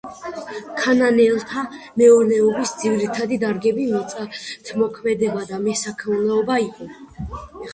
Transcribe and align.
ქანაანელთა 0.83 1.65
მეურნეობის 2.01 2.71
ძირითადი 2.83 3.39
დარგები 3.43 3.85
მიწათმოქმედება 3.91 5.45
და 5.53 5.61
მესაქონლეობა 5.67 6.59
იყო. 6.69 6.91